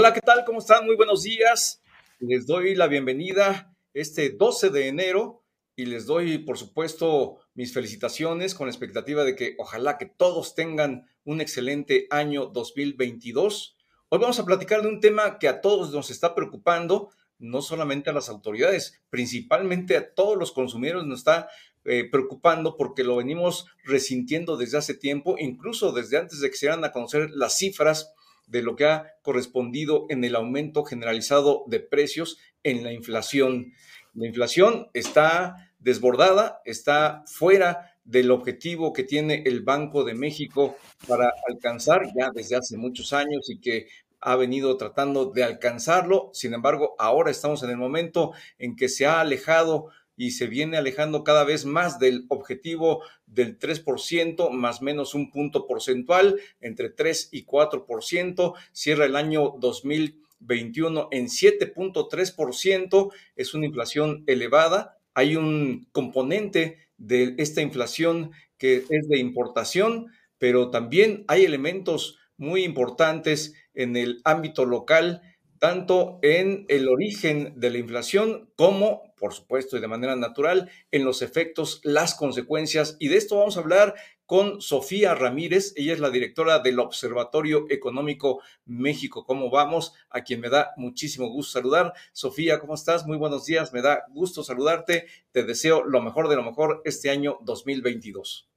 [0.00, 0.46] Hola, ¿qué tal?
[0.46, 0.86] ¿Cómo están?
[0.86, 1.82] Muy buenos días.
[2.20, 5.44] Les doy la bienvenida este 12 de enero
[5.76, 10.54] y les doy, por supuesto, mis felicitaciones con la expectativa de que ojalá que todos
[10.54, 13.76] tengan un excelente año 2022.
[14.08, 18.08] Hoy vamos a platicar de un tema que a todos nos está preocupando, no solamente
[18.08, 21.50] a las autoridades, principalmente a todos los consumidores nos está
[21.84, 26.68] eh, preocupando porque lo venimos resintiendo desde hace tiempo, incluso desde antes de que se
[26.68, 28.14] dieran a conocer las cifras
[28.50, 33.72] de lo que ha correspondido en el aumento generalizado de precios en la inflación.
[34.14, 40.76] La inflación está desbordada, está fuera del objetivo que tiene el Banco de México
[41.06, 43.86] para alcanzar ya desde hace muchos años y que
[44.20, 46.30] ha venido tratando de alcanzarlo.
[46.32, 50.76] Sin embargo, ahora estamos en el momento en que se ha alejado y se viene
[50.76, 57.30] alejando cada vez más del objetivo del 3%, más menos un punto porcentual, entre 3
[57.32, 58.52] y 4%.
[58.72, 63.12] Cierra el año 2021 en 7.3%.
[63.34, 64.98] Es una inflación elevada.
[65.14, 72.64] Hay un componente de esta inflación que es de importación, pero también hay elementos muy
[72.64, 75.22] importantes en el ámbito local,
[75.58, 81.04] tanto en el origen de la inflación como, por supuesto, y de manera natural, en
[81.04, 82.96] los efectos, las consecuencias.
[82.98, 85.74] Y de esto vamos a hablar con Sofía Ramírez.
[85.76, 89.24] Ella es la directora del Observatorio Económico México.
[89.24, 89.92] ¿Cómo vamos?
[90.08, 91.92] A quien me da muchísimo gusto saludar.
[92.12, 93.06] Sofía, ¿cómo estás?
[93.06, 93.72] Muy buenos días.
[93.72, 95.06] Me da gusto saludarte.
[95.32, 98.48] Te deseo lo mejor de lo mejor este año 2022.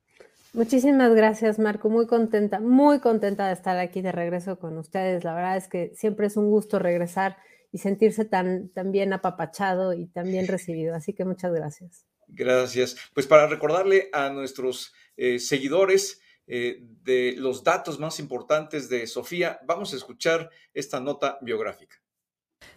[0.53, 1.89] Muchísimas gracias, Marco.
[1.89, 5.23] Muy contenta, muy contenta de estar aquí de regreso con ustedes.
[5.23, 7.37] La verdad es que siempre es un gusto regresar
[7.73, 10.95] y sentirse tan, tan bien apapachado y tan bien recibido.
[10.95, 12.05] Así que muchas gracias.
[12.27, 12.95] Gracias.
[13.13, 19.59] Pues para recordarle a nuestros eh, seguidores eh, de los datos más importantes de Sofía,
[19.65, 21.97] vamos a escuchar esta nota biográfica.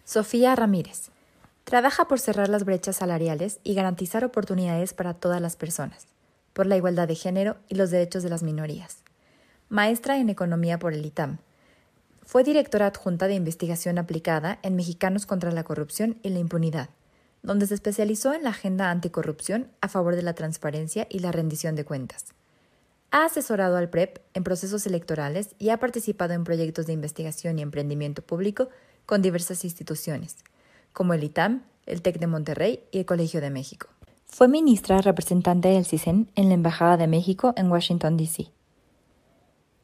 [0.03, 1.11] Sofía Ramírez.
[1.63, 6.07] Trabaja por cerrar las brechas salariales y garantizar oportunidades para todas las personas
[6.57, 9.03] por la igualdad de género y los derechos de las minorías.
[9.69, 11.37] Maestra en Economía por el ITAM.
[12.27, 16.89] Fue directora adjunta de investigación aplicada en Mexicanos contra la Corrupción y la Impunidad,
[17.41, 21.77] donde se especializó en la agenda anticorrupción a favor de la transparencia y la rendición
[21.77, 22.25] de cuentas.
[23.11, 27.61] Ha asesorado al PREP en procesos electorales y ha participado en proyectos de investigación y
[27.61, 28.67] emprendimiento público
[29.05, 30.35] con diversas instituciones,
[30.91, 33.87] como el ITAM, el TEC de Monterrey y el Colegio de México.
[34.25, 38.51] Fue ministra representante del CISEN en la Embajada de México en Washington, D.C.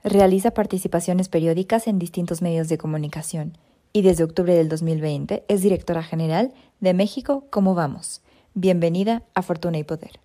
[0.03, 3.57] Realiza participaciones periódicas en distintos medios de comunicación
[3.93, 8.21] y desde octubre del 2020 es directora general de México ¿Cómo vamos?
[8.53, 10.19] Bienvenida a Fortuna y Poder.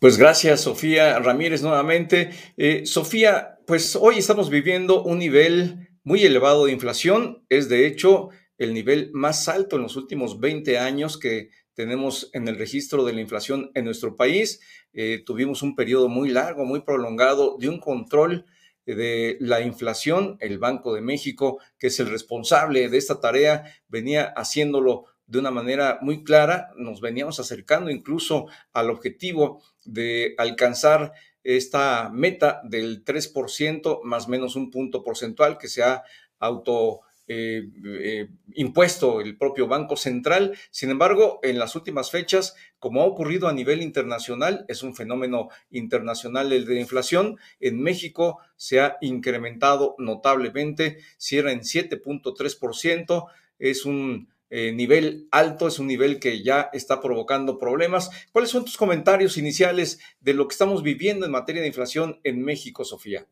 [0.00, 2.30] Pues gracias, Sofía Ramírez, nuevamente.
[2.56, 7.44] Eh, Sofía, pues hoy estamos viviendo un nivel muy elevado de inflación.
[7.48, 12.48] Es de hecho el nivel más alto en los últimos 20 años que tenemos en
[12.48, 14.60] el registro de la inflación en nuestro país.
[14.92, 18.46] Eh, tuvimos un periodo muy largo, muy prolongado de un control
[18.84, 20.36] de la inflación.
[20.40, 25.52] El Banco de México, que es el responsable de esta tarea, venía haciéndolo de una
[25.52, 26.72] manera muy clara.
[26.74, 31.12] Nos veníamos acercando incluso al objetivo de alcanzar
[31.44, 36.02] esta meta del 3% más menos un punto porcentual que se ha
[36.40, 40.56] auto eh, eh, impuesto el propio Banco Central.
[40.70, 45.50] Sin embargo, en las últimas fechas, como ha ocurrido a nivel internacional, es un fenómeno
[45.70, 53.26] internacional el de inflación, en México se ha incrementado notablemente, cierra en 7.3%,
[53.58, 58.10] es un eh, nivel alto, es un nivel que ya está provocando problemas.
[58.32, 62.42] ¿Cuáles son tus comentarios iniciales de lo que estamos viviendo en materia de inflación en
[62.42, 63.26] México, Sofía?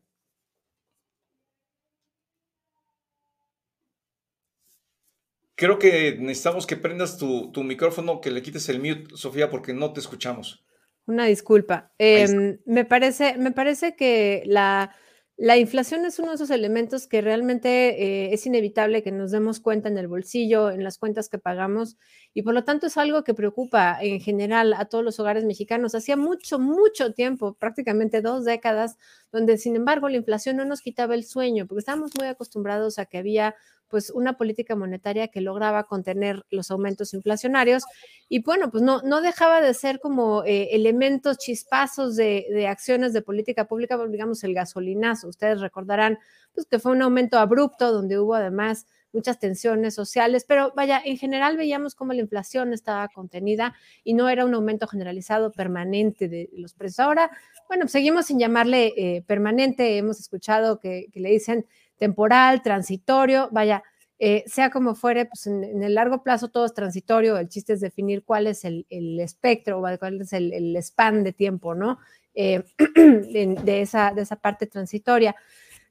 [5.57, 9.91] Creo que necesitamos que prendas tu, micrófono, que le quites el mute, Sofía, porque no
[9.91, 10.63] te escuchamos.
[11.07, 11.91] Una disculpa.
[11.97, 14.95] Em, me, parece, me parece que la,
[15.35, 17.69] la, inflación es uno de esos elementos que realmente
[18.03, 21.97] eh, es inevitable que nos demos cuenta en el bolsillo, en las cuentas que pagamos,
[22.35, 25.95] y por lo tanto es algo que preocupa en general a todos los hogares mexicanos.
[25.95, 28.97] Hacía mucho, mucho tiempo, prácticamente dos décadas,
[29.31, 33.07] donde sin embargo la inflación no nos quitaba el sueño, porque estábamos muy acostumbrados a
[33.07, 33.55] que había
[33.87, 37.83] pues una política monetaria que lograba contener los aumentos inflacionarios
[38.29, 43.21] y bueno, pues no, no dejaba de ser como eh, elementos chispazos de, acciones de
[43.21, 45.27] política pública, digamos el gasolinazo.
[45.27, 46.19] Ustedes recordarán
[46.53, 51.17] pues que fue un aumento abrupto donde hubo además muchas tensiones sociales, pero vaya, en
[51.17, 53.73] general veíamos cómo la inflación estaba contenida
[54.03, 56.99] y no era un aumento generalizado permanente de los precios.
[56.99, 57.31] Ahora,
[57.67, 61.65] bueno, seguimos sin llamarle eh, permanente, hemos escuchado que le dicen
[61.97, 63.83] temporal, transitorio, vaya,
[64.19, 67.81] eh, sea como fuere, pues en, el largo plazo todo es transitorio, el chiste es
[67.81, 68.85] definir cuál es el,
[69.19, 71.99] espectro, cuál es el, span de tiempo, ¿no?
[72.33, 72.63] Eh,
[72.95, 75.35] de, esa, de esa parte transitoria.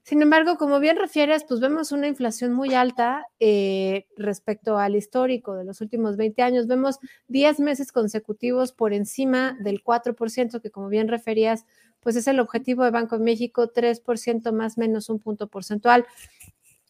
[0.07, 5.55] Sin embargo, como bien refieres, pues vemos una inflación muy alta eh, respecto al histórico
[5.55, 6.67] de los últimos 20 años.
[6.67, 11.65] Vemos 10 meses consecutivos por encima del 4%, que como bien referías,
[12.07, 16.05] pues es el objetivo de Banco de México, 3% más menos un punto porcentual.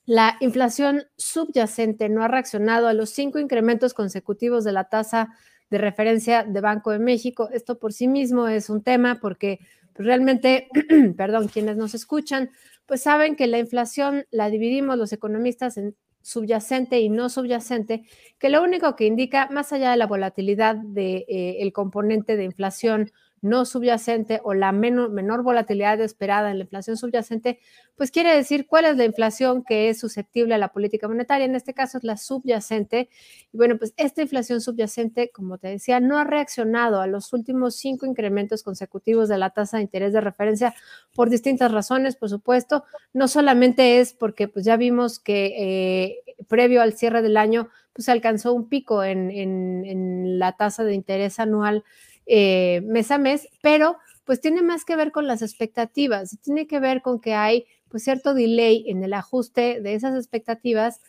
[0.06, 5.30] La inflación subyacente no ha reaccionado a los cinco incrementos consecutivos de la tasa
[5.72, 7.50] de referencia de Banco de México.
[7.52, 9.60] Esto por sí mismo es un tema porque
[9.94, 10.68] pues, realmente,
[11.18, 12.52] perdón, quienes nos escuchan,
[12.86, 18.04] pues saben que la inflación la dividimos los economistas en subyacente y no subyacente,
[18.38, 22.44] que lo único que indica, más allá de la volatilidad del de, eh, componente de
[22.44, 23.12] inflación
[23.42, 27.60] no subyacente o la menor volatilidad esperada en la inflación subyacente,
[27.96, 31.46] pues quiere decir cuál es la inflación que es susceptible a la política monetaria.
[31.46, 33.10] En este caso es la subyacente.
[33.52, 37.76] Y bueno, pues esta inflación subyacente, como te decía, no ha reaccionado a los últimos
[37.76, 40.74] cinco incrementos consecutivos de la tasa de interés de referencia
[41.14, 42.84] por distintas razones, por supuesto.
[43.14, 48.10] No solamente es porque pues ya vimos que eh, previo al cierre del año, pues
[48.10, 51.84] alcanzó un pico en, en la tasa de interés anual
[52.28, 56.80] eh, mes a mes, pero pues tiene más que ver con las expectativas, tiene que
[56.80, 61.00] ver con que hay pues cierto delay en el ajuste de esas expectativas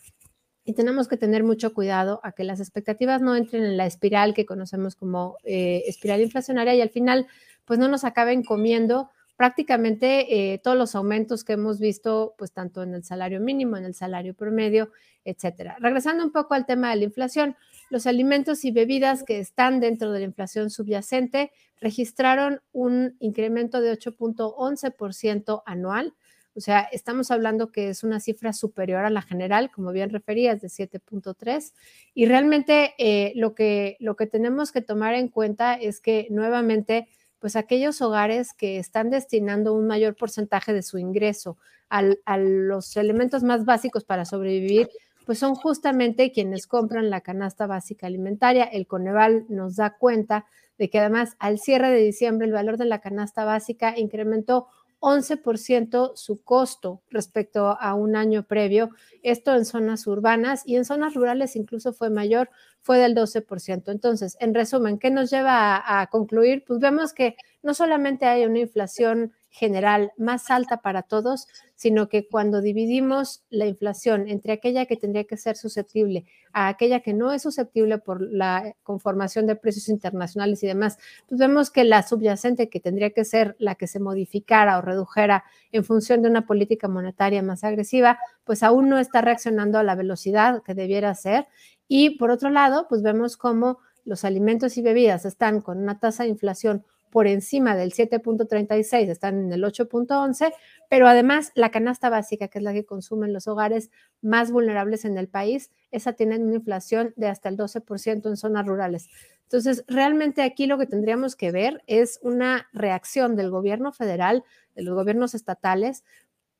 [0.64, 4.34] y tenemos que tener mucho cuidado a que las expectativas no entren en la espiral
[4.34, 7.26] que conocemos como eh, espiral inflacionaria y al final
[7.64, 12.82] pues no nos acaben comiendo prácticamente eh, todos los aumentos que hemos visto, pues tanto
[12.82, 14.90] en el salario mínimo, en el salario promedio,
[15.24, 15.76] etcétera.
[15.78, 17.56] Regresando un poco al tema de la inflación,
[17.88, 23.96] los alimentos y bebidas que están dentro de la inflación subyacente registraron un incremento de
[23.96, 26.14] 8.11% anual.
[26.56, 30.60] O sea, estamos hablando que es una cifra superior a la general, como bien referías,
[30.60, 31.74] de 7.3.
[32.12, 37.06] Y realmente eh, lo, que, lo que tenemos que tomar en cuenta es que nuevamente
[37.38, 41.56] pues aquellos hogares que están destinando un mayor porcentaje de su ingreso
[41.88, 44.88] a los elementos más básicos para sobrevivir,
[45.24, 48.64] pues son justamente quienes compran la canasta básica alimentaria.
[48.64, 50.46] El Coneval nos da cuenta
[50.78, 54.68] de que además al cierre de diciembre el valor de la canasta básica incrementó
[55.00, 58.90] 11% su costo respecto a un año previo,
[59.22, 62.50] esto en zonas urbanas y en zonas rurales incluso fue mayor,
[62.80, 63.92] fue del 12%.
[63.92, 66.64] Entonces, en resumen, ¿qué nos lleva a, a concluir?
[66.66, 72.28] Pues vemos que no solamente hay una inflación general más alta para todos, sino que
[72.28, 77.32] cuando dividimos la inflación entre aquella que tendría que ser susceptible a aquella que no
[77.32, 80.98] es susceptible por la conformación de precios internacionales y demás,
[81.28, 85.44] pues vemos que la subyacente que tendría que ser la que se modificara o redujera
[85.72, 89.94] en función de una política monetaria más agresiva, pues aún no está reaccionando a la
[89.94, 91.46] velocidad que debiera ser.
[91.86, 96.24] Y por otro lado, pues vemos cómo los alimentos y bebidas están con una tasa
[96.24, 100.52] de inflación por encima del 7.36, están en el 8.11,
[100.88, 103.90] pero además la canasta básica, que es la que consumen los hogares
[104.22, 108.66] más vulnerables en el país, esa tiene una inflación de hasta el 12% en zonas
[108.66, 109.08] rurales.
[109.44, 114.82] Entonces, realmente aquí lo que tendríamos que ver es una reacción del gobierno federal, de
[114.82, 116.04] los gobiernos estatales,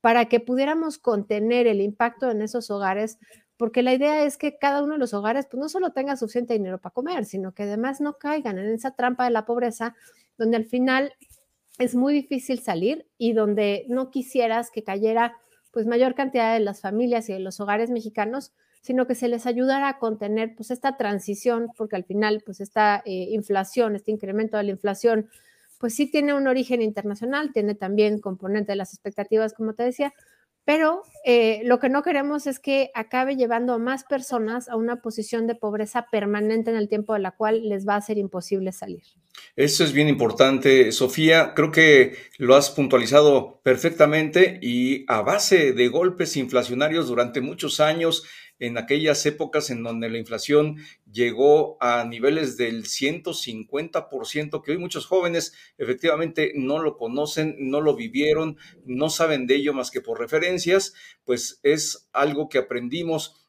[0.01, 3.19] para que pudiéramos contener el impacto en esos hogares
[3.59, 6.55] porque la idea es que cada uno de los hogares pues, no solo tenga suficiente
[6.55, 9.97] dinero para comer, sino que además no caigan en esa trampa de la pobreza,
[10.39, 11.13] donde al final
[11.79, 15.37] es muy difícil salir y donde no quisieras que cayera
[15.71, 19.47] pues mayor cantidad de las familias y de los hogares mexicanos, sino que se les
[19.47, 24.57] ayudara a contener pues esta transición, porque al final pues esta eh, inflación, este incremento
[24.57, 25.29] de la inflación,
[25.79, 30.15] pues sí tiene un origen internacional, tiene también componente de las expectativas, como te decía,
[30.69, 35.01] pero eh, lo que no queremos es que acabe llevando a más personas a una
[35.01, 38.71] posición de pobreza permanente en el tiempo de la cual les va a ser imposible
[38.73, 39.03] salir.
[39.57, 41.55] Eso es bien importante, Sofía.
[41.55, 48.25] Creo que lo has puntualizado perfectamente y a base de golpes inflacionarios durante muchos años,
[48.59, 50.79] en aquellas épocas en donde la inflación
[51.11, 57.95] llegó a niveles del 150%, que hoy muchos jóvenes efectivamente no lo conocen, no lo
[57.95, 63.49] vivieron, no saben de ello más que por referencias, pues es algo que aprendimos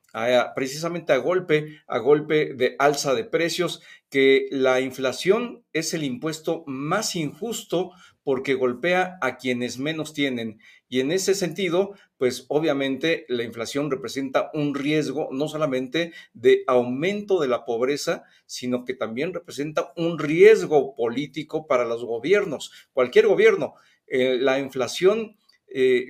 [0.55, 6.63] precisamente a golpe, a golpe de alza de precios, que la inflación es el impuesto
[6.65, 7.91] más injusto
[8.23, 10.59] porque golpea a quienes menos tienen.
[10.89, 17.39] Y en ese sentido, pues obviamente la inflación representa un riesgo no solamente de aumento
[17.39, 23.75] de la pobreza, sino que también representa un riesgo político para los gobiernos, cualquier gobierno.
[24.07, 26.07] Eh, la inflación eh,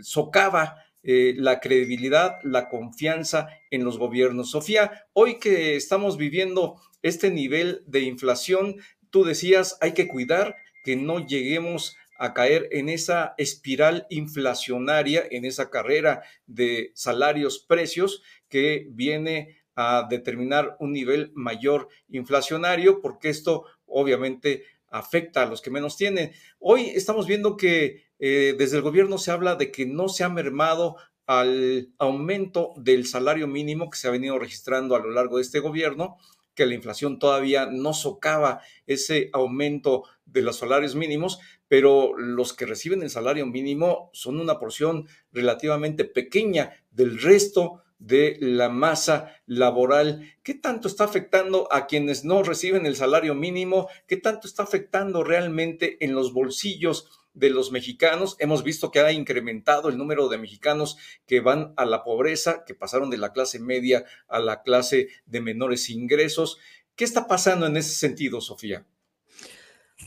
[0.00, 4.52] socava eh, la credibilidad, la confianza en los gobiernos.
[4.52, 8.76] Sofía, hoy que estamos viviendo este nivel de inflación,
[9.10, 15.44] tú decías, hay que cuidar que no lleguemos a caer en esa espiral inflacionaria, en
[15.44, 24.62] esa carrera de salarios-precios que viene a determinar un nivel mayor inflacionario, porque esto obviamente
[24.86, 26.30] afecta a los que menos tienen.
[26.60, 30.28] Hoy estamos viendo que eh, desde el gobierno se habla de que no se ha
[30.28, 35.42] mermado al aumento del salario mínimo que se ha venido registrando a lo largo de
[35.42, 36.18] este gobierno,
[36.54, 42.66] que la inflación todavía no socava ese aumento de los salarios mínimos, pero los que
[42.66, 50.28] reciben el salario mínimo son una porción relativamente pequeña del resto de la masa laboral.
[50.42, 53.88] ¿Qué tanto está afectando a quienes no reciben el salario mínimo?
[54.06, 58.36] ¿Qué tanto está afectando realmente en los bolsillos de los mexicanos?
[58.38, 62.74] Hemos visto que ha incrementado el número de mexicanos que van a la pobreza, que
[62.74, 66.58] pasaron de la clase media a la clase de menores ingresos.
[66.96, 68.86] ¿Qué está pasando en ese sentido, Sofía?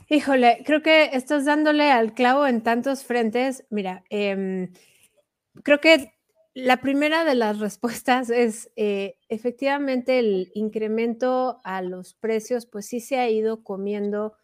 [0.10, 3.66] Híjole, creo que estás dándole al clavo en tantos frentes.
[3.70, 4.72] Mira, em,
[5.64, 6.14] creo que
[6.54, 13.02] la primera de las respuestas es eh, efectivamente el incremento a los precios, pues sí
[13.02, 14.36] se ha ido comiendo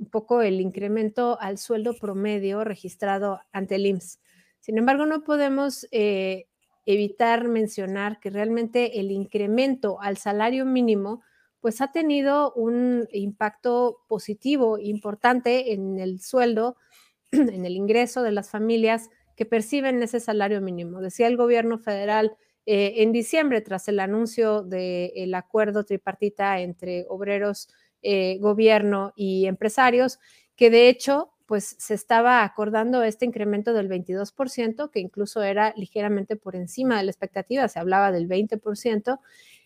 [0.00, 4.18] un poco el incremento al sueldo promedio registrado ante el IMSS.
[4.58, 6.46] Sin embargo, no podemos eh,
[6.86, 11.22] evitar mencionar que realmente el incremento al salario mínimo,
[11.60, 16.76] pues ha tenido un impacto positivo importante en el sueldo,
[17.32, 21.00] en el ingreso de las familias que perciben ese salario mínimo.
[21.00, 27.68] Decía el gobierno federal eh, en diciembre, tras el anuncio del acuerdo tripartita entre obreros,
[28.02, 30.18] eh, gobierno y empresarios,
[30.56, 36.36] que de hecho pues se estaba acordando este incremento del 22%, que incluso era ligeramente
[36.36, 39.18] por encima de la expectativa, se hablaba del 20%,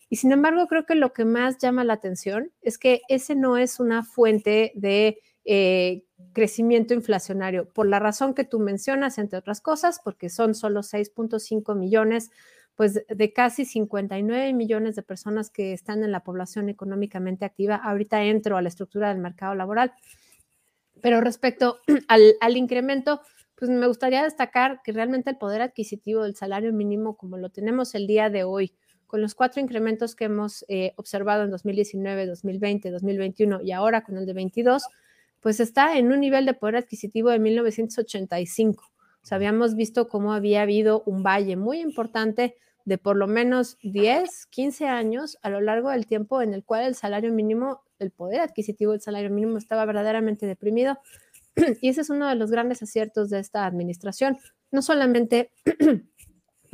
[0.09, 3.59] y sin embargo creo que lo que más llama la atención es que ese no
[3.59, 9.61] es una fuente de eh, crecimiento inflacionario, por la razón que tú mencionas, entre otras
[9.61, 12.31] cosas, porque son solo 6.5 millones,
[12.76, 17.76] pues de casi 59 millones de personas que están en la población económicamente activa.
[17.76, 19.93] Ahorita entro a la estructura del mercado laboral.
[21.00, 21.78] Pero respecto
[22.09, 23.21] al, al incremento,
[23.54, 27.95] pues me gustaría destacar que realmente el poder adquisitivo del salario mínimo, como lo tenemos
[27.95, 28.75] el día de hoy,
[29.07, 34.16] con los cuatro incrementos que hemos eh, observado en 2019, 2020, 2021 y ahora con
[34.16, 34.83] el de 22,
[35.40, 38.90] pues está en un nivel de poder adquisitivo de 1985.
[39.31, 44.47] O habíamos visto cómo había habido un valle muy importante de por lo menos 10,
[44.47, 48.40] 15 años a lo largo del tiempo en el cual el salario mínimo, el poder
[48.40, 50.99] adquisitivo del salario mínimo estaba verdaderamente deprimido.
[51.81, 54.38] Y ese es uno de los grandes aciertos de esta administración.
[54.71, 55.52] No solamente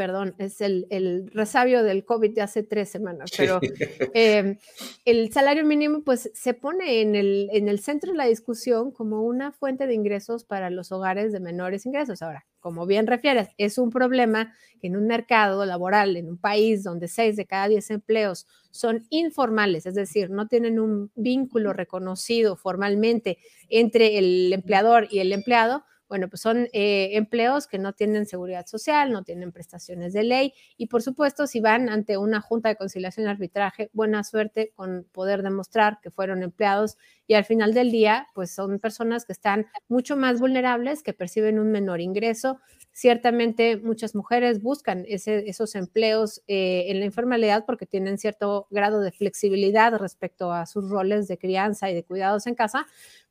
[0.01, 3.61] perdón, es el, resabio del COVID de hace tres semanas, pero
[4.15, 4.57] em,
[5.05, 9.21] el salario mínimo pues se pone en el, en el centro de la discusión como
[9.21, 12.23] una fuente de ingresos para los hogares de menores ingresos.
[12.23, 16.83] Ahora, como bien refieres, es un problema que en un mercado laboral, en un país
[16.83, 22.57] donde seis de cada diez empleos son informales, es decir, no tienen un vínculo reconocido
[22.57, 23.37] formalmente
[23.69, 28.67] entre el empleador y el empleado, bueno, pues son eh, empleos que no tienen seguridad
[28.67, 32.75] social, no tienen prestaciones de ley y por supuesto si van ante una junta de
[32.75, 36.99] conciliación y arbitraje, buena suerte con poder demostrar que fueron empleados
[37.29, 41.61] y al final del día, pues son personas que están mucho más vulnerables, que perciben
[41.61, 42.59] un menor ingreso.
[42.91, 49.13] Ciertamente muchas mujeres buscan esos empleos eh, en la informalidad porque tienen cierto grado de
[49.13, 52.85] flexibilidad respecto a sus roles de crianza y de cuidados en casa,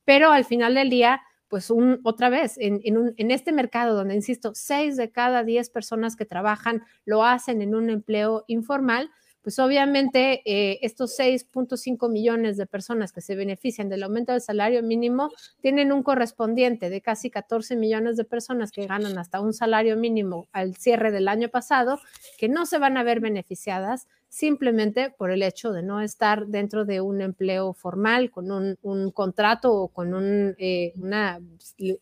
[0.06, 1.20] pero al final del día
[1.50, 6.14] pues un, otra vez, en, en, este mercado donde, insisto, seis de cada diez personas
[6.14, 9.10] que trabajan lo hacen en un empleo informal,
[9.42, 14.82] pues obviamente eh, estos 6.5 millones de personas que se benefician del aumento del salario
[14.82, 15.30] mínimo
[15.60, 20.48] tienen un correspondiente de casi 14 millones de personas que ganan hasta un salario mínimo
[20.52, 21.98] al cierre del año pasado,
[22.38, 26.84] que no se van a ver beneficiadas simplemente por el hecho de no estar dentro
[26.84, 30.94] de un empleo formal, con un, contrato o con un eh,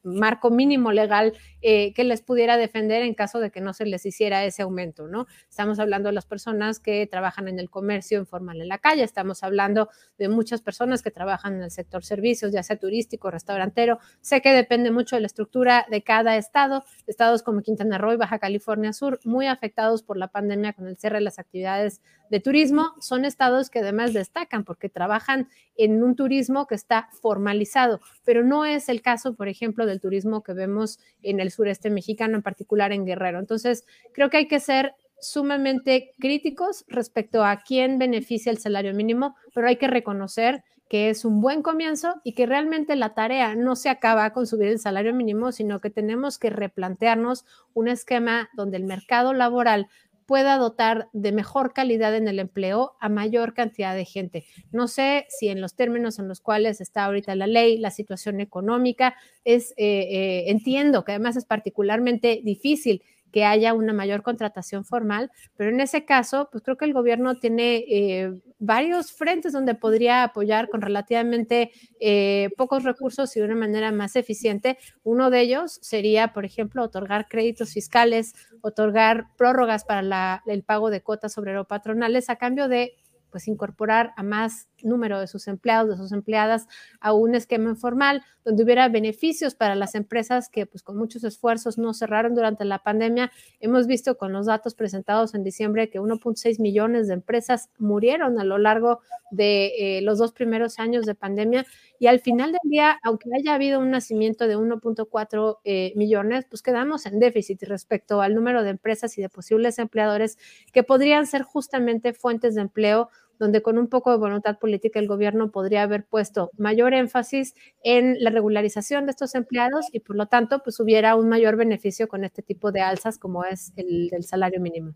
[0.03, 1.33] marco mínimo legal
[1.63, 5.09] eh, que les pudiera defender en caso de que no se les hiciera ese aumento,
[5.09, 5.27] ¿no?
[5.49, 9.43] Estamos hablando de las personas que trabajan en el comercio informal en la calle, estamos
[9.43, 14.01] hablando de muchas personas que trabajan en el sector servicios, ya sea turístico, restaurantero.
[14.21, 18.17] Sé que depende mucho de la estructura de cada estado, estados como Quintana Roo y
[18.17, 22.41] Baja California Sur, muy afectados por la pandemia con el cierre de las actividades de
[22.41, 28.45] turismo son estados que además destacan porque trabajan en un turismo que está formalizado, pero
[28.45, 32.43] no es el caso, por ejemplo, del turismo que vemos en el sureste mexicano, en
[32.43, 33.39] particular en Guerrero.
[33.39, 39.37] Entonces, creo que hay que ser sumamente críticos respecto a quién beneficia el salario mínimo,
[39.55, 43.77] pero hay que reconocer que es un buen comienzo y que realmente la tarea no
[43.77, 47.45] se acaba con subir el salario mínimo, sino que tenemos que replantearnos
[47.75, 49.89] un esquema donde el mercado laboral
[50.29, 54.45] pueda dotar de mejor calidad en el empleo a mayor cantidad de gente.
[54.71, 58.39] No sé si en los términos en los cuales está ahorita la ley, la situación
[58.43, 64.85] económica, es, eh, eh, entiendo que además es particularmente difícil que haya una mayor contratación
[64.85, 69.75] formal, pero en ese caso, pues creo que el gobierno tiene eh, varios frentes donde
[69.75, 71.71] podría apoyar con relativamente
[72.01, 74.79] eh, pocos recursos y de una manera más eficiente.
[75.03, 81.03] Uno de ellos sería, por ejemplo, otorgar créditos fiscales, otorgar prórrogas para el pago de
[81.03, 82.95] cuotas obrero patronales a cambio de
[83.31, 86.67] pues incorporar a más número de sus empleados, de sus empleadas
[87.01, 91.77] a un esquema informal donde hubiera beneficios para las empresas que pues con muchos esfuerzos
[91.77, 93.31] no cerraron durante la pandemia.
[93.61, 98.45] Hemos visto con los datos presentados en diciembre que 1.6 millones de empresas murieron a
[98.45, 101.67] lo largo de eh, los dos primeros años de pandemia
[101.99, 106.63] y al final del día, aunque haya habido un nacimiento de 1.4 eh, millones, pues
[106.63, 110.39] quedamos en déficit respecto al número de empresas y de posibles empleadores
[110.73, 115.07] que podrían ser justamente fuentes de empleo donde con un poco de voluntad política el
[115.07, 120.27] gobierno podría haber puesto mayor énfasis en la regularización de estos empleados y por lo
[120.27, 124.25] tanto pues hubiera un mayor beneficio con este tipo de alzas como es el del
[124.25, 124.95] salario mínimo.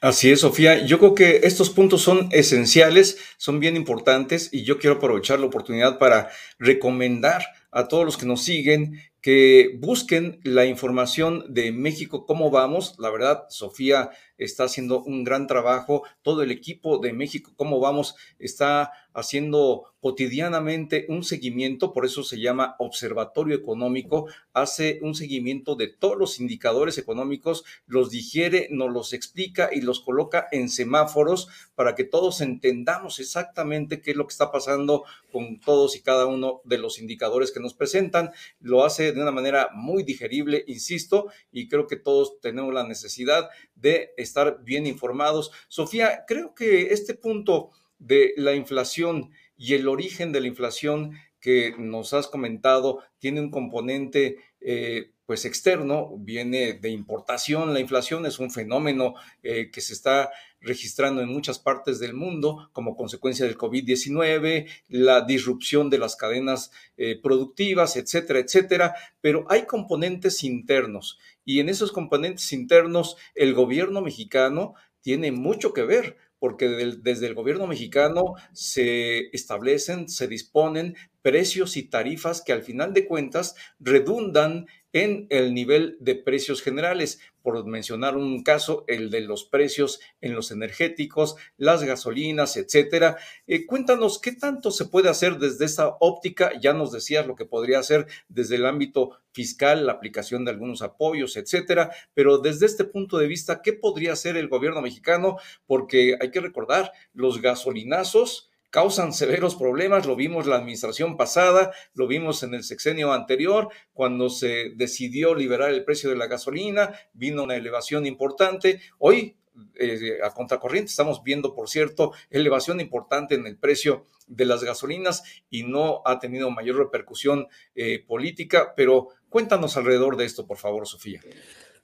[0.00, 0.84] Así es, Sofía.
[0.84, 5.46] Yo creo que estos puntos son esenciales, son bien importantes y yo quiero aprovechar la
[5.46, 12.24] oportunidad para recomendar a todos los que nos siguen que busquen la información de México,
[12.24, 12.94] cómo vamos.
[12.98, 16.04] La verdad, Sofía está haciendo un gran trabajo.
[16.22, 22.38] Todo el equipo de México, cómo vamos, está haciendo cotidianamente un seguimiento, por eso se
[22.38, 29.12] llama Observatorio Económico, hace un seguimiento de todos los indicadores económicos, los digiere, nos los
[29.12, 34.32] explica y los coloca en semáforos para que todos entendamos exactamente qué es lo que
[34.32, 38.30] está pasando con todos y cada uno de los indicadores que nos presentan.
[38.60, 43.48] Lo hace de una manera muy digerible, insisto, y creo que todos tenemos la necesidad
[43.74, 45.50] de estar bien informados.
[45.68, 51.74] Sofía, creo que este punto de la inflación y el origen de la inflación que
[51.78, 57.74] nos has comentado tiene un componente eh, pues externo, viene de importación.
[57.74, 62.70] La inflación es un fenómeno eh, que se está registrando en muchas partes del mundo
[62.72, 68.94] como consecuencia del COVID-19, la disrupción de las cadenas eh, productivas, etcétera, etcétera.
[69.20, 75.82] Pero hay componentes internos y en esos componentes internos el gobierno mexicano tiene mucho que
[75.84, 82.62] ver porque desde el gobierno mexicano se establecen, se disponen precios y tarifas que al
[82.62, 84.66] final de cuentas redundan
[84.98, 87.20] en el nivel de precios generales.
[87.42, 93.16] Por mencionar un caso, el de los precios en los energéticos, las gasolinas, etcétera.
[93.46, 96.52] Eh, cuéntanos qué tanto se puede hacer desde esa óptica.
[96.60, 100.82] Ya nos decías lo que podría hacer desde el ámbito fiscal, la aplicación de algunos
[100.82, 101.90] apoyos, etcétera.
[102.14, 105.36] Pero desde este punto de vista, ¿qué podría hacer el gobierno mexicano?
[105.66, 112.06] Porque hay que recordar, los gasolinazos causan severos problemas, lo vimos la administración pasada, lo
[112.06, 117.44] vimos en el sexenio anterior, cuando se decidió liberar el precio de la gasolina, vino
[117.44, 118.80] una elevación importante.
[118.98, 119.36] Hoy,
[119.74, 125.24] eh, a contracorriente, estamos viendo, por cierto, elevación importante en el precio de las gasolinas
[125.50, 130.86] y no ha tenido mayor repercusión eh, política, pero cuéntanos alrededor de esto, por favor,
[130.86, 131.20] Sofía.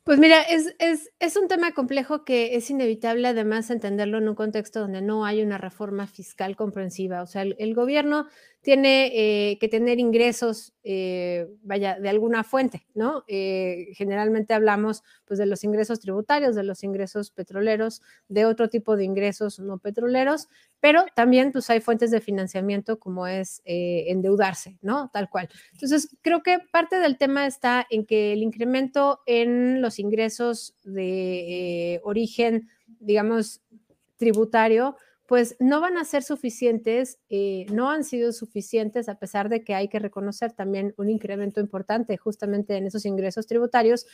[0.04, 4.34] Pues mira, es, es, es, un tema complejo que es inevitable además entenderlo en un
[4.34, 7.22] contexto donde no hay una reforma fiscal comprensiva.
[7.22, 8.26] O sea, el gobierno
[8.64, 13.22] tiene eh, que tener ingresos, eh, vaya, de alguna fuente, ¿no?
[13.28, 18.96] Eh, generalmente hablamos pues de los ingresos tributarios, de los ingresos petroleros, de otro tipo
[18.96, 20.48] de ingresos no petroleros,
[20.80, 25.10] pero también pues hay fuentes de financiamiento como es endeudarse, ¿no?
[25.12, 25.50] Tal cual.
[25.72, 32.00] Entonces, creo que parte del tema está en que el incremento en los ingresos de
[32.04, 32.68] origen,
[33.00, 33.61] digamos,
[34.16, 39.64] tributario, pues no van a ser suficientes, eh, no han sido suficientes, a pesar de
[39.64, 44.07] que hay que reconocer también un incremento importante justamente en esos ingresos tributarios.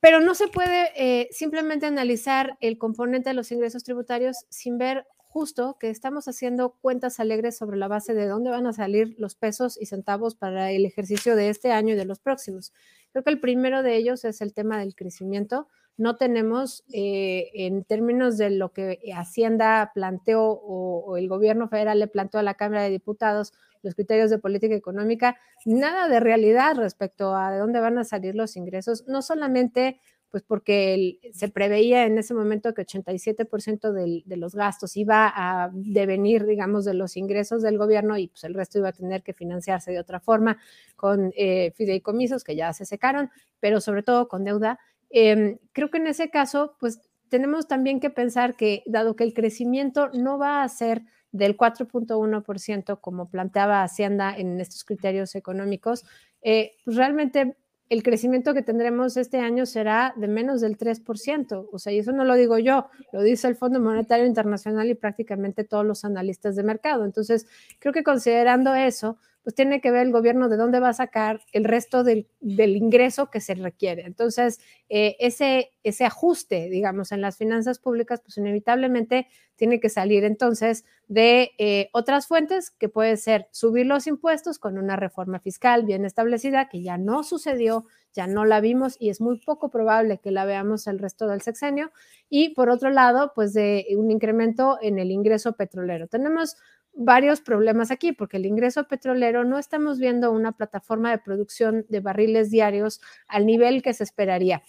[0.00, 5.06] Pero no se puede eh, simplemente analizar el componente de los ingresos tributarios sin ver
[5.36, 9.34] justo que estamos haciendo cuentas alegres sobre la base de dónde van a salir los
[9.34, 12.72] pesos y centavos para el ejercicio de este año y de los próximos.
[13.12, 15.68] Creo que el primero de ellos es el tema del crecimiento
[15.98, 21.98] no tenemos eh, en términos de lo que Hacienda planteó o, o, el gobierno federal
[21.98, 26.76] le planteó a la Cámara de Diputados, los criterios de política económica, nada de realidad
[26.76, 30.00] respecto a de dónde van a salir los ingresos, no solamente
[30.36, 36.44] pues porque se preveía en ese momento que 87% de los gastos iba a devenir,
[36.44, 39.92] digamos, de los ingresos del gobierno y pues el resto iba a tener que financiarse
[39.92, 40.58] de otra forma
[40.94, 44.78] con eh, fideicomisos que ya se secaron, pero sobre todo con deuda.
[45.08, 49.32] Em, creo que en ese caso, pues tenemos también que pensar que dado que el
[49.32, 51.00] crecimiento no va a ser
[51.32, 56.04] del 4.1% como planteaba Hacienda en estos criterios económicos,
[56.42, 57.56] eh, pues realmente
[57.88, 61.68] el crecimiento que tendremos este año será de menos del 3%.
[61.70, 64.94] O sea, y eso no lo digo yo, lo dice el Fondo Monetario Internacional y
[64.94, 67.04] prácticamente todos los analistas de mercado.
[67.04, 67.46] Entonces,
[67.78, 71.40] creo que considerando eso, pues tiene que ver el gobierno de dónde va a sacar
[71.52, 74.02] el resto del, ingreso que se requiere.
[74.02, 80.24] Entonces, eh, ese, ese ajuste, digamos, en las finanzas públicas, pues inevitablemente tiene que salir
[80.24, 85.84] entonces de eh, otras fuentes, que puede ser subir los impuestos con una reforma fiscal
[85.84, 90.18] bien establecida, que ya no sucedió, ya no la vimos y es muy poco probable
[90.18, 91.92] que la veamos el resto del sexenio.
[92.28, 96.08] Y por otro lado, pues de un incremento en el ingreso petrolero.
[96.08, 96.56] Tenemos
[96.96, 102.00] varios problemas aquí, porque el ingreso petrolero no estamos viendo una plataforma de producción de
[102.00, 104.62] barriles diarios al nivel que se esperaría.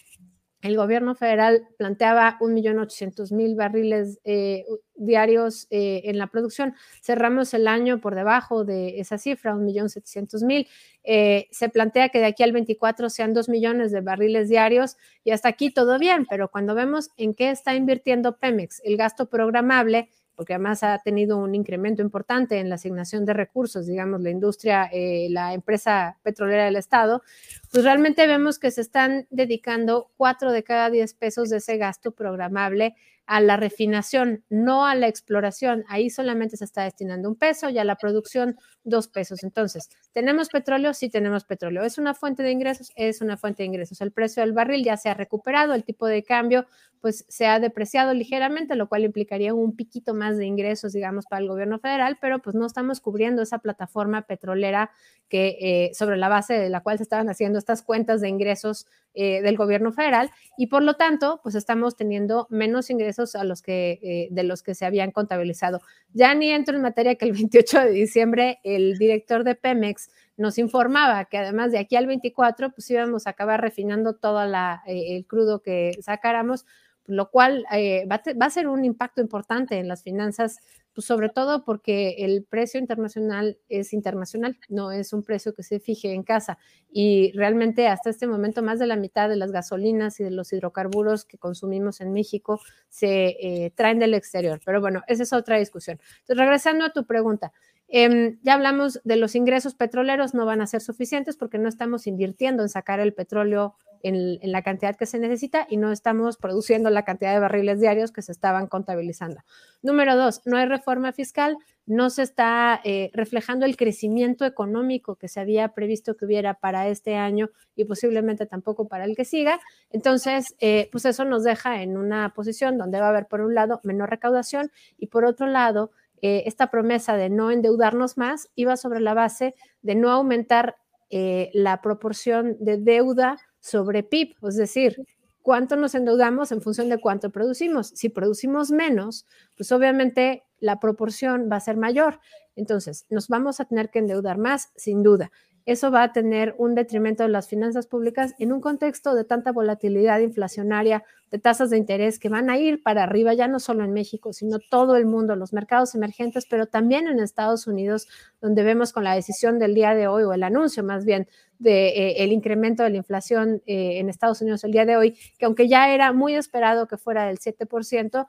[0.63, 6.73] El gobierno federal planteaba 1.800.000 barriles eh, diarios eh, en la producción.
[7.01, 10.67] Cerramos el año por debajo de esa cifra, 1.700.000.
[11.03, 15.29] Eh, se plantea que de aquí al 24 sean 2 millones de barriles diarios y
[15.29, 20.09] hasta aquí todo bien, pero cuando vemos en qué está invirtiendo Pemex, el gasto programable,
[20.37, 24.87] porque además ha tenido un incremento importante en la asignación de recursos, digamos, la industria,
[24.93, 27.23] eh, la empresa petrolera del Estado,
[27.71, 32.11] pues realmente vemos que se están dedicando cuatro de cada diez pesos de ese gasto
[32.11, 32.95] programable
[33.27, 35.83] a la refinación, no a la exploración.
[35.89, 39.43] Ahí solamente se está destinando un peso y a la producción dos pesos.
[39.43, 40.93] Entonces, ¿tenemos petróleo?
[40.93, 41.83] Sí tenemos petróleo.
[41.83, 42.91] ¿Es una fuente de ingresos?
[42.95, 43.99] Es una fuente de ingresos.
[43.99, 46.67] El precio del barril ya se ha recuperado, el tipo de cambio
[47.01, 51.41] pues se ha depreciado ligeramente, lo cual implicaría un piquito más de ingresos, digamos, para
[51.41, 54.91] el gobierno federal, pero pues no estamos cubriendo esa plataforma petrolera
[55.29, 58.87] que eh, sobre la base de la cual se estaban haciendo estas cuentas de ingresos
[59.13, 63.61] eh, del gobierno federal y por lo tanto, pues estamos teniendo menos ingresos a los
[63.61, 65.81] que, eh, de los que se habían contabilizado.
[66.13, 70.57] Ya ni entro en materia que el 28 de diciembre el director de Pemex nos
[70.57, 75.25] informaba que además de aquí al 24, pues íbamos a acabar refinando todo la, el
[75.25, 76.65] crudo que sacáramos
[77.07, 80.59] lo cual eh, va, a ser un impacto importante en las finanzas,
[80.93, 85.79] pues sobre todo porque el precio internacional es internacional, no es un precio que se
[85.79, 86.57] fije en casa.
[86.89, 90.51] Y realmente hasta este momento más de la mitad de las gasolinas y de los
[90.51, 94.59] hidrocarburos que consumimos en México se eh, traen del exterior.
[94.65, 95.99] Pero bueno, esa es otra discusión.
[96.19, 97.53] Entonces, regresando a tu pregunta.
[97.89, 102.05] Em, ya hablamos de los ingresos petroleros, no van a ser suficientes porque no estamos
[102.05, 106.89] invirtiendo en sacar el petróleo en, la cantidad que se necesita y no estamos produciendo
[106.89, 109.41] la cantidad de barriles diarios que se estaban contabilizando.
[109.81, 115.27] Número dos, no hay reforma fiscal, no se está eh, reflejando el crecimiento económico que
[115.27, 119.59] se había previsto que hubiera para este año y posiblemente tampoco para el que siga.
[119.89, 123.55] Entonces, eh, pues eso nos deja en una posición donde va a haber, por un
[123.55, 125.91] lado, menor recaudación y por otro lado,
[126.21, 130.77] eh, esta promesa de no endeudarnos más iba sobre la base de no aumentar
[131.09, 135.07] la proporción de deuda sobre PIB, es decir,
[135.41, 137.93] cuánto nos endeudamos en función de cuánto producimos.
[137.95, 139.25] Si producimos menos,
[139.55, 142.19] pues obviamente la proporción va a ser mayor.
[142.57, 145.31] Entonces, nos vamos a tener que endeudar más, sin duda
[145.67, 149.51] eso va a tener un detrimento de las finanzas públicas en un contexto de tanta
[149.51, 153.83] volatilidad inflacionaria, de tasas de interés que van a ir para arriba, ya no solo
[153.83, 158.07] en México, sino todo el mundo, los mercados emergentes, pero también en Estados Unidos,
[158.39, 161.27] donde vemos con la decisión del día de hoy, o el anuncio más bien,
[161.59, 165.17] del de, eh, incremento de la inflación eh, en Estados Unidos el día de hoy,
[165.37, 168.25] que aunque ya era muy esperado que fuera del 7%,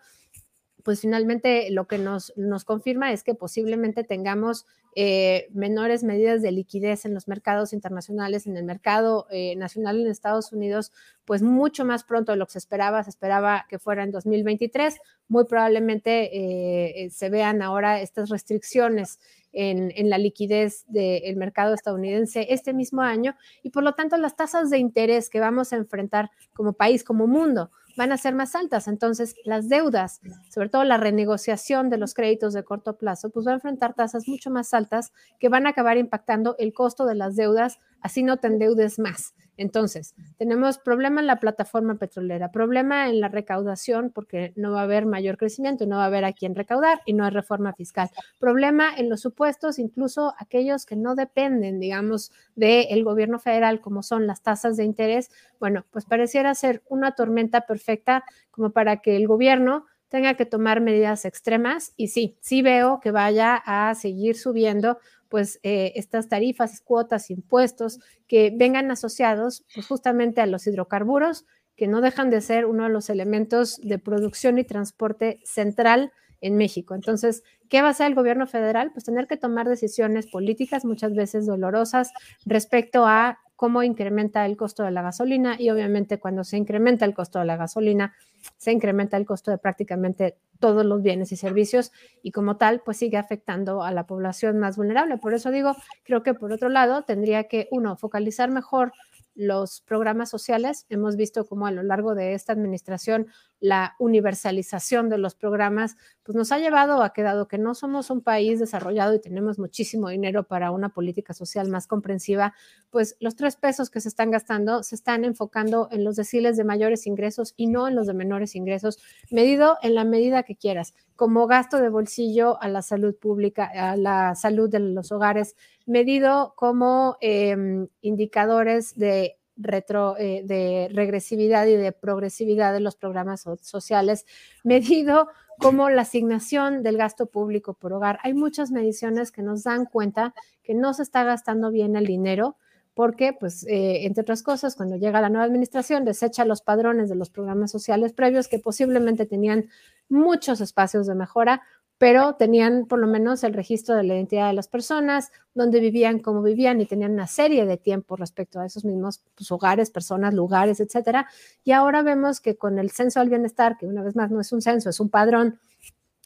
[0.82, 6.50] pues finalmente lo que nos, nos confirma es que posiblemente tengamos eh, menores medidas de
[6.50, 10.92] liquidez en los mercados internacionales, en el mercado eh, nacional en Estados Unidos,
[11.24, 14.98] pues mucho más pronto de lo que se esperaba, se esperaba que fuera en 2023,
[15.28, 19.20] muy probablemente eh, se vean ahora estas restricciones
[19.52, 24.36] en, en, la liquidez del mercado estadounidense este mismo año y por lo tanto las
[24.36, 28.54] tasas de interés que vamos a enfrentar como país, como mundo, van a ser más
[28.54, 28.86] altas.
[28.86, 33.50] Entonces, las deudas, sobre todo la renegociación de los créditos de corto plazo, pues va
[33.50, 37.34] a enfrentar tasas mucho más altas que van a acabar impactando el costo de las
[37.34, 39.34] deudas, así no te endeudes más.
[39.58, 44.84] Entonces, tenemos problema en la plataforma petrolera, problema en la recaudación porque no va a
[44.84, 48.08] haber mayor crecimiento, no va a haber a quién recaudar y no hay reforma fiscal.
[48.38, 54.26] Problema en los supuestos, incluso aquellos que no dependen, digamos, del gobierno federal, como son
[54.26, 55.30] las tasas de interés.
[55.60, 60.80] Bueno, pues pareciera ser una tormenta perfecta como para que el gobierno tenga que tomar
[60.80, 66.80] medidas extremas y sí, sí veo que vaya a seguir subiendo pues eh, estas tarifas,
[66.80, 72.66] cuotas, impuestos que vengan asociados pues, justamente a los hidrocarburos, que no dejan de ser
[72.66, 76.94] uno de los elementos de producción y transporte central en México.
[76.94, 78.90] Entonces, ¿qué va a hacer el gobierno federal?
[78.92, 82.12] Pues tener que tomar decisiones políticas, muchas veces dolorosas,
[82.44, 87.14] respecto a cómo incrementa el costo de la gasolina y obviamente cuando se incrementa el
[87.14, 88.14] costo de la gasolina,
[88.56, 92.96] se incrementa el costo de prácticamente todos los bienes y servicios y como tal, pues
[92.96, 95.18] sigue afectando a la población más vulnerable.
[95.18, 98.92] Por eso digo, creo que por otro lado, tendría que, uno, focalizar mejor
[99.34, 100.84] los programas sociales.
[100.88, 103.28] Hemos visto cómo a lo largo de esta administración
[103.60, 108.10] la universalización de los programas pues nos ha llevado a que dado que no somos
[108.10, 112.54] un país desarrollado y tenemos muchísimo dinero para una política social más comprensiva,
[112.90, 116.64] pues los tres pesos que se están gastando se están enfocando en los deciles de
[116.64, 118.98] mayores ingresos y no en los de menores ingresos,
[119.30, 123.96] medido en la medida que quieras, como gasto de bolsillo a la salud pública, a
[123.96, 131.74] la salud de los hogares, medido como em, indicadores de retro, eh, de regresividad y
[131.74, 134.24] de progresividad de los programas sociales,
[134.64, 138.18] medido como la asignación del gasto público por hogar.
[138.22, 142.56] Hay muchas mediciones que nos dan cuenta que no se está gastando bien el dinero
[142.94, 147.14] porque, pues, eh, entre otras cosas, cuando llega la nueva administración, desecha los padrones de
[147.14, 149.68] los programas sociales previos que posiblemente tenían
[150.08, 151.62] muchos espacios de mejora,
[151.98, 156.20] pero tenían por lo menos el registro de la identidad de las personas, dónde vivían,
[156.20, 160.32] cómo vivían y tenían una serie de tiempo respecto a esos mismos pues, hogares, personas,
[160.32, 161.26] lugares, etcétera.
[161.64, 164.52] Y ahora vemos que con el censo del bienestar, que una vez más no es
[164.52, 165.58] un censo, es un padrón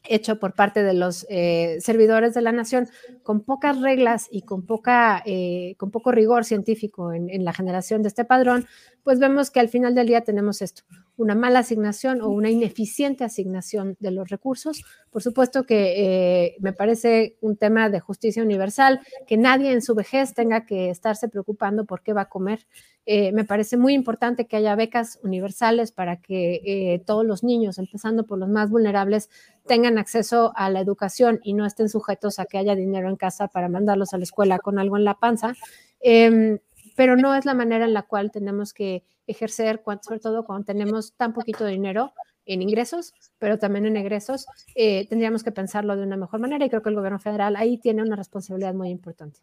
[0.09, 2.89] hecho por parte de los eh, servidores de la nación,
[3.23, 8.03] con pocas reglas y con, poca, eh, con poco rigor científico en, en la generación
[8.03, 8.67] de este padrón,
[9.05, 10.83] pues vemos que al final del día tenemos esto,
[11.23, 14.85] una mala asignación o una ineficiente asignación de los recursos.
[15.11, 19.95] Por supuesto que eh, me parece un tema de justicia universal, que nadie en su
[19.95, 22.67] vejez tenga que estarse preocupando por qué va a comer.
[23.07, 27.79] Eh, me parece muy importante que haya becas universales para que eh, todos los niños,
[27.79, 29.31] empezando por los más vulnerables,
[29.67, 33.49] tengan acceso a la educación y no estén sujetos a que haya dinero en casa
[33.49, 35.55] para mandarlos a la escuela con algo en la panza.
[36.01, 36.59] Em,
[36.97, 41.15] pero no es la manera en la cual tenemos que ejercer, sobre todo cuando tenemos
[41.15, 42.13] tan poquito dinero
[42.45, 46.69] en ingresos, pero también en egresos, eh, tendríamos que pensarlo de una mejor manera y
[46.69, 49.41] creo que el gobierno federal ahí tiene una responsabilidad muy importante.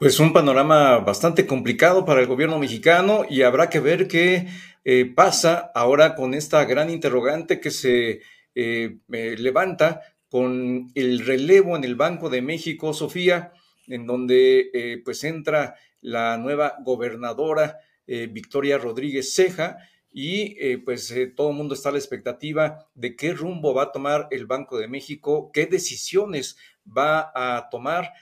[0.00, 4.48] Pues un panorama bastante complicado para el gobierno mexicano y habrá que ver qué
[4.84, 8.20] eh, pasa ahora con esta gran interrogante que se
[8.54, 13.52] eh, levanta con el relevo en el Banco de México, Sofía,
[13.86, 19.78] en donde pues entra la nueva gobernadora eh, Victoria Rodríguez Ceja
[20.12, 23.84] y eh, pues eh, todo el mundo está a la expectativa de qué rumbo va
[23.84, 28.12] a tomar el Banco de México, qué decisiones va a tomar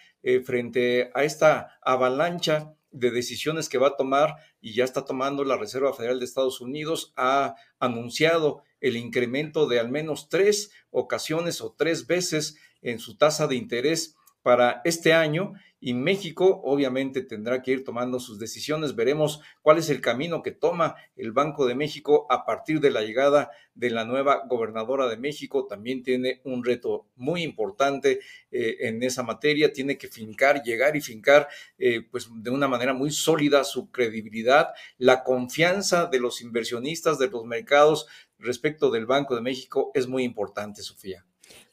[0.44, 5.56] frente a esta avalancha de decisiones que va a tomar y ya está tomando la
[5.56, 11.72] Reserva Federal de Estados Unidos, ha anunciado el incremento de al menos tres ocasiones o
[11.72, 17.72] tres veces en su tasa de interés para este año y México obviamente tendrá que
[17.72, 18.94] ir tomando sus decisiones.
[18.94, 23.00] Veremos cuál es el camino que toma el Banco de México a partir de la
[23.00, 25.66] llegada de la nueva gobernadora de México.
[25.66, 29.72] También tiene un reto muy importante eh, en esa materia.
[29.72, 31.48] Tiene que fincar, llegar y fincar
[31.78, 37.28] eh, pues de una manera muy sólida su credibilidad, la confianza de los inversionistas, de
[37.28, 38.06] los mercados
[38.38, 41.24] respecto del Banco de México es muy importante, Sofía.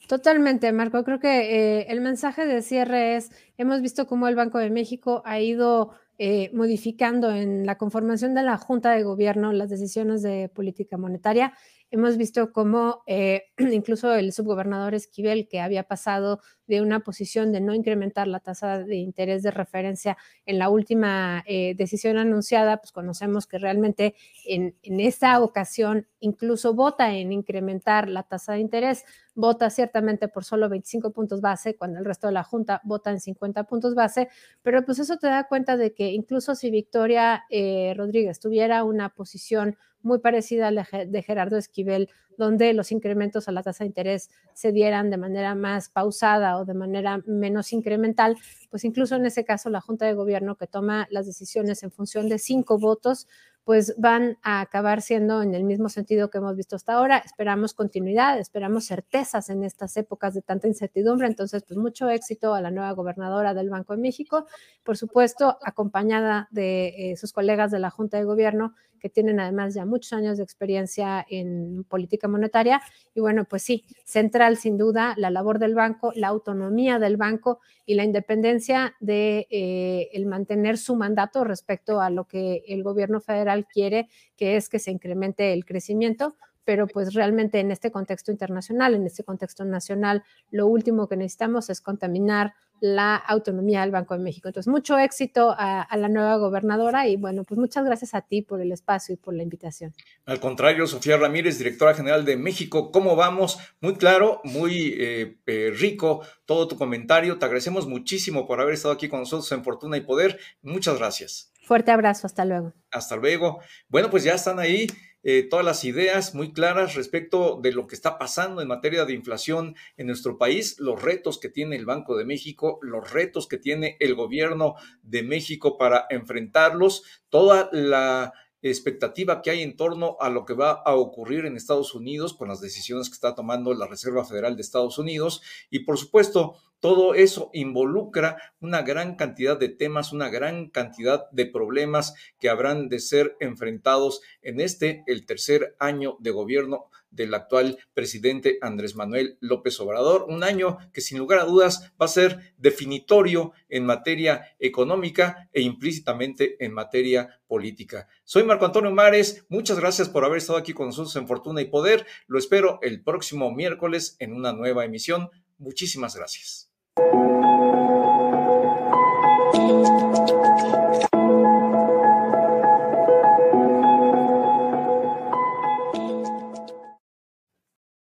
[0.08, 1.04] Totalmente, Marco.
[1.04, 5.22] Creo que eh, el mensaje de cierre es, hemos visto cómo el Banco de México
[5.26, 10.50] ha ido eh, modificando en la conformación de la Junta de Gobierno las decisiones de
[10.50, 11.54] política monetaria.
[11.90, 17.62] Hemos visto cómo eh, incluso el subgobernador Esquivel, que había pasado de una posición de
[17.62, 23.48] no incrementar la tasa de interés de referencia en la última decisión anunciada, pues conocemos
[23.48, 29.06] que realmente en, en esta ocasión incluso vota en incrementar la tasa de interés
[29.38, 33.20] vota ciertamente por solo 25 puntos base, cuando el resto de la Junta vota en
[33.20, 34.30] 50 puntos base,
[34.64, 39.10] pero pues eso te da cuenta de que incluso si Victoria eh, Rodríguez tuviera una
[39.10, 43.90] posición muy parecida a la de Gerardo Esquivel, donde los incrementos a la tasa de
[43.90, 48.38] interés se dieran de manera más pausada o de manera menos incremental,
[48.70, 52.30] pues incluso en ese caso la Junta de Gobierno que toma las decisiones en función
[52.30, 53.28] de cinco votos,
[53.68, 57.18] pues van a acabar siendo en el mismo sentido que hemos visto hasta ahora.
[57.18, 61.28] Esperamos continuidad, esperamos certezas en estas épocas de tanta incertidumbre.
[61.28, 64.46] Entonces, pues mucho éxito a la nueva gobernadora del Banco de México,
[64.84, 69.74] por supuesto, acompañada de eh, sus colegas de la Junta de Gobierno que tienen además
[69.74, 72.82] ya muchos años de experiencia en política monetaria.
[73.14, 77.60] Y bueno, pues sí, central sin duda la labor del banco, la autonomía del banco
[77.86, 83.22] y la independencia de eh, el mantener su mandato respecto a lo que el gobierno
[83.22, 86.36] federal quiere, que es que se incremente el crecimiento,
[86.68, 91.70] pero pues realmente en este contexto internacional, en este contexto nacional, lo último que necesitamos
[91.70, 94.50] es contaminar la autonomía del Banco de México.
[94.50, 98.62] Entonces, mucho éxito a, la nueva gobernadora y bueno, pues muchas gracias a ti por
[98.62, 99.94] el espacio y por la invitación.
[100.26, 103.58] Al contrario, Sofía Ramírez, directora general de México, ¿cómo vamos?
[103.80, 107.40] Muy claro, muy eh, eh, rico todo tu comentario.
[107.40, 110.38] Te agradecemos muchísimo por haber estado aquí con nosotros en Fortuna y Poder.
[110.62, 111.54] Muchas gracias.
[111.68, 112.74] Fuerte abrazo, hasta luego.
[112.92, 113.60] Hasta luego.
[113.90, 114.88] Bueno, pues ya están ahí
[115.22, 119.12] eh, todas las ideas muy claras respecto de lo que está pasando en materia de
[119.12, 123.58] inflación en nuestro país, los retos que tiene el Banco de México, los retos que
[123.58, 130.30] tiene el gobierno de México para enfrentarlos, toda la expectativa que hay en torno a
[130.30, 133.88] lo que va a ocurrir en Estados Unidos con las decisiones que está tomando la
[133.88, 135.42] Reserva Federal de Estados Unidos.
[135.70, 141.48] Y por supuesto todo eso involucra una gran cantidad de temas, una gran cantidad de
[141.48, 146.86] problemas que habrán de ser enfrentados en este, el tercer año de gobierno
[147.18, 152.06] del actual presidente Andrés Manuel López Obrador, un año que sin lugar a dudas va
[152.06, 158.08] a ser definitorio en materia económica e implícitamente en materia política.
[158.24, 161.66] Soy Marco Antonio Mares, muchas gracias por haber estado aquí con nosotros en Fortuna y
[161.66, 165.30] Poder, lo espero el próximo miércoles en una nueva emisión.
[165.58, 166.72] Muchísimas gracias.